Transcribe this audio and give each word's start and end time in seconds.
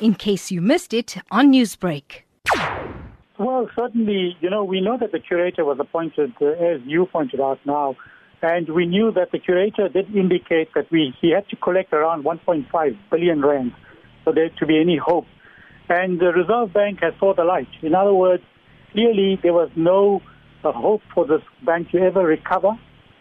in 0.00 0.14
case 0.14 0.50
you 0.50 0.60
missed 0.60 0.92
it 0.92 1.16
on 1.30 1.52
Newsbreak. 1.52 2.22
Well, 3.38 3.68
certainly, 3.76 4.36
you 4.40 4.48
know, 4.48 4.64
we 4.64 4.80
know 4.80 4.96
that 4.98 5.12
the 5.12 5.18
curator 5.20 5.64
was 5.64 5.78
appointed, 5.78 6.32
uh, 6.40 6.46
as 6.46 6.80
you 6.86 7.06
pointed 7.06 7.40
out 7.40 7.58
now, 7.66 7.96
and 8.42 8.68
we 8.68 8.86
knew 8.86 9.12
that 9.12 9.32
the 9.32 9.38
curator 9.38 9.88
did 9.88 10.14
indicate 10.14 10.68
that 10.74 10.90
we 10.90 11.14
he 11.20 11.30
had 11.30 11.48
to 11.48 11.56
collect 11.56 11.92
around 11.92 12.24
1.5 12.24 12.98
billion 13.10 13.42
rand 13.42 13.72
for 14.24 14.32
there 14.32 14.50
to 14.58 14.66
be 14.66 14.80
any 14.80 14.96
hope. 14.96 15.26
And 15.88 16.18
the 16.18 16.32
Reserve 16.32 16.72
Bank 16.72 17.00
has 17.02 17.14
saw 17.18 17.34
the 17.34 17.44
light. 17.44 17.68
In 17.82 17.94
other 17.94 18.14
words, 18.14 18.42
clearly 18.92 19.38
there 19.42 19.52
was 19.52 19.70
no 19.76 20.20
uh, 20.64 20.72
hope 20.72 21.02
for 21.14 21.26
this 21.26 21.42
bank 21.64 21.90
to 21.90 21.98
ever 21.98 22.24
recover. 22.24 22.70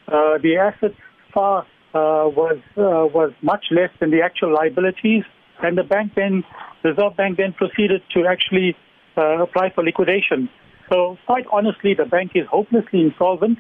Uh, 0.07 0.38
the 0.42 0.57
assets 0.57 0.96
far 1.34 1.62
uh, 1.94 2.28
was 2.28 2.57
uh, 2.78 3.07
was 3.14 3.32
much 3.42 3.66
less 3.71 3.89
than 4.00 4.12
the 4.12 4.21
actual 4.21 4.54
liabilities, 4.54 5.23
and 5.62 5.78
the 5.78 5.84
bank 5.84 6.14
then, 6.16 6.44
Reserve 6.84 7.16
Bank 7.18 7.38
then 7.38 7.54
proceeded 7.54 8.02
to 8.14 8.25
actually 8.28 8.75
uh, 9.18 9.42
apply 9.42 9.71
for 9.74 9.84
liquidation. 9.84 10.50
So 10.92 11.18
quite 11.25 11.46
honestly, 11.52 11.93
the 11.93 12.06
bank 12.06 12.32
is 12.36 12.46
hopelessly 12.50 13.02
insolvent, 13.02 13.57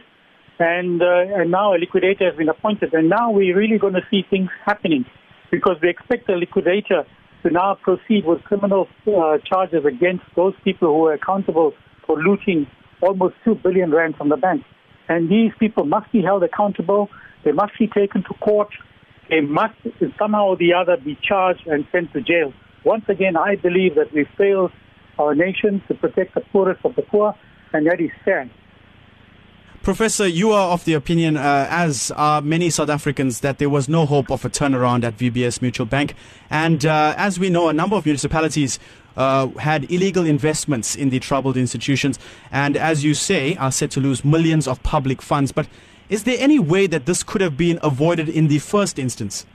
and 0.59 1.01
uh, 1.01 1.39
and 1.39 1.49
now 1.51 1.73
a 1.73 1.77
liquidator 1.77 2.25
has 2.29 2.37
been 2.37 2.49
appointed, 2.49 2.93
and 2.93 3.09
now 3.09 3.31
we're 3.31 3.57
really 3.57 3.77
going 3.77 3.93
to 3.93 4.05
see 4.11 4.23
things 4.29 4.49
happening 4.65 5.05
because 5.51 5.77
we 5.81 5.89
expect 5.89 6.27
the 6.27 6.33
liquidator 6.33 7.03
to 7.43 7.49
now 7.51 7.75
proceed 7.81 8.25
with 8.25 8.41
criminal 8.43 8.87
uh, 9.07 9.37
charges 9.45 9.85
against 9.85 10.23
those 10.35 10.53
people 10.63 10.89
who 10.89 11.05
are 11.05 11.13
accountable 11.13 11.73
for 12.05 12.21
looting 12.21 12.67
almost 13.01 13.35
two 13.43 13.55
billion 13.55 13.91
rand 13.91 14.15
from 14.15 14.29
the 14.29 14.37
bank, 14.37 14.63
and 15.09 15.29
these 15.29 15.51
people 15.59 15.85
must 15.85 16.11
be 16.11 16.21
held 16.21 16.43
accountable. 16.43 17.09
They 17.43 17.51
must 17.51 17.73
be 17.77 17.87
taken 17.87 18.23
to 18.23 18.33
court. 18.41 18.69
They 19.29 19.41
must 19.41 19.75
somehow 20.19 20.47
or 20.47 20.57
the 20.57 20.73
other 20.73 20.97
be 20.97 21.17
charged 21.21 21.65
and 21.67 21.85
sent 21.91 22.13
to 22.13 22.21
jail. 22.21 22.53
Once 22.83 23.05
again, 23.09 23.35
I 23.35 23.55
believe 23.55 23.95
that 23.95 24.13
we 24.13 24.25
failed 24.37 24.71
our 25.17 25.33
nation 25.33 25.81
to 25.87 25.95
protect 25.95 26.35
the 26.35 26.41
poorest 26.41 26.81
of 26.85 26.95
the 26.95 27.01
poor, 27.01 27.35
and 27.73 27.87
that 27.87 27.99
is 27.99 28.11
sad. 28.23 28.49
Professor, 29.85 30.25
you 30.25 30.51
are 30.51 30.71
of 30.71 30.83
the 30.85 30.93
opinion, 30.93 31.37
uh, 31.37 31.67
as 31.69 32.09
are 32.15 32.41
many 32.41 32.71
South 32.71 32.89
Africans, 32.89 33.41
that 33.41 33.59
there 33.59 33.69
was 33.69 33.87
no 33.87 34.07
hope 34.07 34.31
of 34.31 34.43
a 34.43 34.49
turnaround 34.49 35.03
at 35.03 35.15
VBS 35.15 35.61
Mutual 35.61 35.85
Bank. 35.85 36.15
And 36.49 36.83
uh, 36.87 37.13
as 37.17 37.39
we 37.39 37.51
know, 37.51 37.69
a 37.69 37.73
number 37.73 37.95
of 37.95 38.03
municipalities 38.03 38.79
uh, 39.15 39.45
had 39.59 39.91
illegal 39.91 40.25
investments 40.25 40.95
in 40.95 41.11
the 41.11 41.19
troubled 41.19 41.55
institutions, 41.55 42.17
and 42.51 42.75
as 42.75 43.03
you 43.03 43.13
say, 43.13 43.55
are 43.57 43.71
set 43.71 43.91
to 43.91 43.99
lose 43.99 44.25
millions 44.25 44.67
of 44.67 44.81
public 44.81 45.21
funds. 45.21 45.51
But 45.51 45.67
is 46.09 46.23
there 46.23 46.37
any 46.39 46.57
way 46.57 46.87
that 46.87 47.05
this 47.05 47.21
could 47.21 47.41
have 47.41 47.55
been 47.55 47.77
avoided 47.83 48.27
in 48.27 48.47
the 48.47 48.57
first 48.57 48.97
instance? 48.97 49.45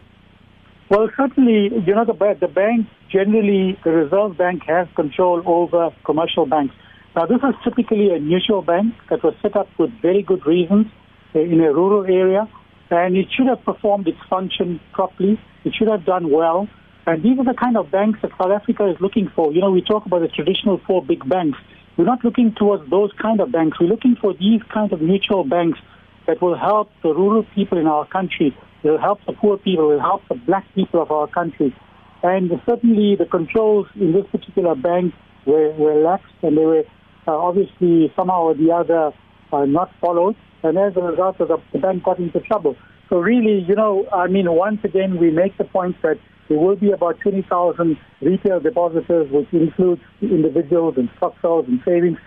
Well, 0.91 1.11
certainly, 1.17 1.77
you 1.85 1.93
know, 1.93 2.05
the, 2.05 2.37
the 2.39 2.47
bank, 2.47 2.87
generally, 3.11 3.77
the 3.83 3.91
Reserve 3.91 4.39
Bank 4.39 4.63
has 4.69 4.87
control 4.95 5.43
over 5.45 5.91
commercial 6.05 6.47
banks. 6.47 6.77
Now, 7.17 7.27
this 7.27 7.39
is 7.39 7.55
typically 7.65 8.15
a 8.15 8.21
mutual 8.21 8.63
bank 8.63 8.95
that 9.11 9.25
was 9.25 9.35
set 9.43 9.57
up 9.57 9.67
with 9.79 9.91
very 10.01 10.23
good 10.23 10.47
reasons 10.47 10.87
uh, 11.35 11.41
in 11.41 11.61
a 11.61 11.73
rural 11.73 12.05
area, 12.05 12.49
and 12.91 13.17
it 13.17 13.27
should 13.37 13.49
have 13.49 13.65
performed 13.65 14.07
its 14.07 14.19
function 14.29 14.81
properly. 14.93 15.41
It 15.65 15.75
should 15.77 15.89
have 15.89 16.05
done 16.05 16.31
well. 16.31 16.69
And 17.07 17.23
these 17.25 17.37
are 17.41 17.45
the 17.45 17.59
kind 17.59 17.77
of 17.77 17.91
banks 17.91 18.21
that 18.23 18.31
South 18.39 18.53
Africa 18.53 18.89
is 18.89 18.97
looking 19.01 19.29
for. 19.35 19.53
You 19.53 19.61
know, 19.61 19.73
we 19.73 19.83
talk 19.83 20.07
about 20.07 20.21
the 20.21 20.29
traditional 20.29 20.81
four 20.87 21.05
big 21.05 21.29
banks. 21.29 21.59
We're 21.97 22.05
not 22.05 22.25
looking 22.25 22.55
towards 22.57 22.89
those 22.89 23.11
kind 23.21 23.41
of 23.41 23.51
banks. 23.51 23.79
We're 23.81 23.89
looking 23.89 24.17
for 24.21 24.33
these 24.33 24.61
kind 24.73 24.93
of 24.93 25.01
mutual 25.01 25.43
banks 25.43 25.81
that 26.29 26.41
will 26.41 26.57
help 26.57 26.91
the 27.03 27.09
rural 27.09 27.45
people 27.57 27.79
in 27.79 27.89
our 27.89 28.07
country, 28.07 28.57
will 28.85 28.99
help 28.99 29.19
the 29.27 29.33
poor 29.33 29.59
people, 29.59 29.89
will 29.89 30.01
help 30.01 30.23
the 30.29 30.37
black 30.37 30.65
people 30.77 31.03
of 31.03 31.11
our 31.11 31.27
country. 31.27 31.75
And 32.23 32.51
certainly 32.69 33.17
the 33.17 33.27
controls 33.27 33.89
in 33.97 34.13
this 34.13 34.27
particular 34.31 34.77
bank 34.77 35.13
were, 35.47 35.73
were 35.73 35.95
lax 35.95 36.23
and 36.43 36.57
they 36.57 36.65
were 36.65 36.85
obviously 37.27 38.13
somehow 38.17 38.43
or 38.43 38.55
the 38.55 38.71
other 38.73 39.13
uh, 39.53 39.65
not 39.65 39.91
followed. 40.01 40.37
And 40.63 40.77
as 40.79 40.97
a 40.97 41.01
result, 41.03 41.41
of 41.41 41.49
the, 41.73 41.79
bank 41.79 42.05
got 42.05 42.19
into 42.19 42.41
trouble. 42.41 42.77
So 43.09 43.19
really, 43.19 43.65
you 43.67 43.75
know, 43.75 44.07
I 44.13 44.27
mean, 44.27 44.51
once 44.51 44.81
again, 44.85 45.19
we 45.19 45.31
make 45.31 45.57
the 45.59 45.65
point 45.65 45.97
that 46.03 46.19
there 46.49 46.59
will 46.59 46.77
be 46.77 46.91
about 46.91 47.19
20,000 47.21 47.97
retail 48.21 48.61
depositors, 48.61 49.31
which 49.31 49.49
includes 49.53 50.03
individuals 50.21 50.95
and 50.97 51.09
stokvels 51.17 51.67
and 51.67 51.81
savings. 51.85 52.19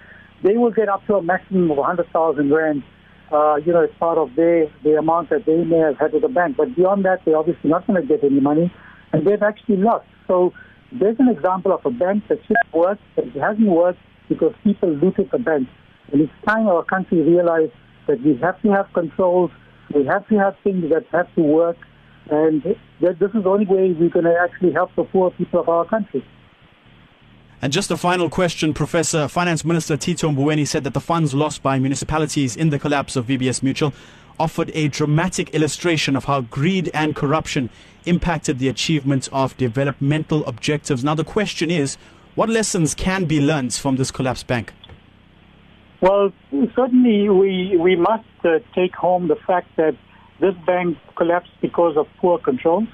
They 0.44 0.58
will 0.58 0.72
get 0.72 0.90
up 0.90 1.06
to 1.08 1.16
a 1.16 1.24
maximum 1.24 1.72
of 1.72 1.78
100,000 1.78 2.52
rand 2.52 2.84
uh, 3.34 3.56
you 3.66 3.74
know, 3.74 3.84
as 3.84 3.90
part 4.00 4.18
of 4.18 4.30
their, 4.36 4.68
the 4.84 4.96
amount 4.98 5.30
that 5.32 5.46
they 5.46 5.64
may 5.64 5.80
have 5.80 5.98
had 5.98 6.14
with 6.14 6.22
the 6.22 6.28
bank. 6.28 6.56
But 6.56 6.76
beyond 6.76 7.04
that, 7.06 7.22
they're 7.26 7.38
obviously 7.38 7.70
not 7.70 7.88
going 7.88 8.00
to 8.00 8.08
get 8.08 8.24
any 8.24 8.40
money, 8.40 8.72
and 9.12 9.26
they've 9.26 9.42
actually 9.42 9.78
lost. 9.78 10.06
So 10.28 10.54
there's 10.92 11.18
an 11.20 11.30
example 11.30 11.74
of 11.74 11.84
a 11.86 11.90
bank 11.90 12.28
that 12.30 12.40
should 12.46 12.58
work, 12.72 13.00
it 13.18 13.32
hasn't 13.40 13.68
worked 13.68 14.00
because 14.30 14.54
people 14.64 14.90
looted 14.90 15.30
the 15.32 15.40
bank. 15.40 15.68
And 16.12 16.22
it's 16.22 16.34
time 16.46 16.68
our 16.68 16.84
country 16.84 17.22
realized 17.22 17.74
that 18.08 18.22
we 18.22 18.38
have 18.38 18.62
to 18.62 18.72
have 18.72 18.92
controls, 18.94 19.52
we 19.94 20.06
have 20.06 20.28
to 20.28 20.38
have 20.38 20.56
things 20.64 20.90
that 20.92 21.06
have 21.12 21.34
to 21.36 21.42
work, 21.42 21.78
and 22.30 22.64
that 23.02 23.20
this 23.20 23.32
is 23.34 23.44
the 23.44 23.50
only 23.50 23.66
way 23.66 23.92
we're 23.92 24.10
going 24.10 24.26
to 24.26 24.38
actually 24.42 24.72
help 24.72 24.96
the 24.96 25.04
poor 25.04 25.32
people 25.32 25.60
of 25.60 25.70
our 25.70 25.86
country. 25.86 26.24
And 27.62 27.72
just 27.72 27.92
a 27.92 27.98
final 27.98 28.30
question, 28.30 28.74
Professor. 28.74 29.30
Finance 29.30 29.64
Minister 29.64 29.96
Tito 29.96 30.30
Mboweni 30.30 30.68
said 30.68 30.84
that 30.84 30.94
the 30.94 31.00
funds 31.00 31.34
lost 31.34 31.64
by 31.64 31.80
municipalities 31.80 32.58
in 32.58 32.72
the 32.72 32.80
collapse 32.80 33.16
of 33.16 33.28
VBS 33.28 33.64
Mutual 33.64 33.94
offered 34.40 34.70
a 34.74 34.90
dramatic 34.90 35.54
illustration 35.54 36.16
of 36.16 36.26
how 36.26 36.42
greed 36.42 36.92
and 36.94 37.16
corruption 37.16 37.70
impacted 38.06 38.60
the 38.60 38.68
achievement 38.68 39.30
of 39.32 39.56
developmental 39.56 40.46
objectives. 40.46 41.06
Now, 41.06 41.16
the 41.16 41.24
question 41.24 41.72
is 41.72 41.98
what 42.36 42.50
lessons 42.50 42.96
can 42.96 43.26
be 43.26 43.40
learned 43.40 43.74
from 43.74 43.96
this 43.96 44.12
collapsed 44.12 44.48
bank? 44.48 44.74
Well, 46.02 46.34
certainly 46.76 47.30
we, 47.30 47.78
we 47.78 47.96
must 47.96 48.26
uh, 48.44 48.60
take 48.76 48.94
home 48.94 49.28
the 49.30 49.38
fact 49.48 49.70
that 49.78 49.96
this 50.40 50.56
bank 50.66 50.98
collapsed 51.16 51.52
because 51.62 51.96
of 51.96 52.08
poor 52.18 52.38
controls. 52.38 52.88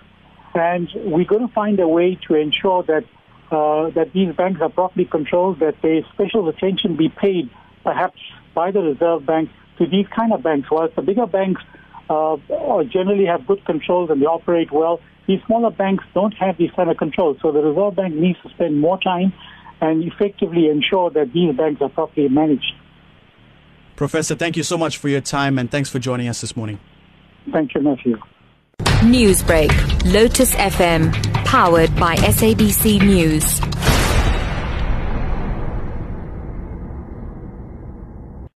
And 0.53 0.89
we're 0.95 1.25
going 1.25 1.47
to 1.47 1.53
find 1.53 1.79
a 1.79 1.88
way 1.88 2.19
to 2.27 2.35
ensure 2.35 2.83
that 2.83 3.05
uh, 3.51 3.89
that 3.91 4.13
these 4.13 4.35
banks 4.35 4.61
are 4.61 4.69
properly 4.69 5.05
controlled, 5.05 5.59
that 5.59 5.75
there 5.81 6.03
special 6.13 6.47
attention 6.50 6.95
be 6.95 7.09
paid, 7.09 7.50
perhaps 7.83 8.19
by 8.53 8.69
the 8.69 8.79
Reserve 8.79 9.25
Bank, 9.25 9.50
to 9.79 9.88
these 9.88 10.06
kind 10.16 10.31
of 10.33 10.44
banks. 10.44 10.69
Whilst 10.69 10.95
the 10.95 11.01
bigger 11.01 11.25
banks 11.25 11.63
uh, 12.09 12.38
generally 12.83 13.25
have 13.25 13.47
good 13.47 13.66
controls 13.66 14.11
and 14.11 14.21
they 14.21 14.27
operate 14.27 14.71
well, 14.71 15.00
these 15.29 15.40
smaller 15.45 15.69
banks 15.69 16.03
don't 16.16 16.34
have 16.34 16.57
these 16.57 16.72
kind 16.75 16.90
of 16.90 16.97
controls. 16.97 17.38
So 17.44 17.51
the 17.51 17.62
Reserve 17.62 17.95
Bank 17.95 18.16
needs 18.16 18.40
to 18.41 18.50
spend 18.50 18.81
more 18.81 19.00
time 19.00 19.31
and 19.79 20.03
effectively 20.03 20.67
ensure 20.69 21.12
that 21.12 21.31
these 21.31 21.56
banks 21.56 21.84
are 21.84 21.90
properly 21.90 22.28
managed. 22.29 22.73
Professor, 23.95 24.34
thank 24.34 24.57
you 24.57 24.63
so 24.63 24.75
much 24.75 24.97
for 24.97 25.07
your 25.07 25.22
time 25.22 25.59
and 25.59 25.69
thanks 25.69 25.88
for 25.88 26.00
joining 26.00 26.28
us 26.28 26.41
this 26.41 26.57
morning. 26.57 26.79
Thank 27.51 27.75
you, 27.75 27.81
Matthew. 27.81 28.18
Newsbreak, 29.03 29.72
Lotus 30.12 30.56
FM, 30.56 31.13
powered 31.45 31.95
by 31.97 32.16
SABC 32.16 33.00
News. 33.00 33.59